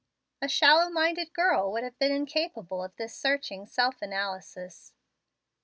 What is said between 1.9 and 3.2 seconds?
been incapable of this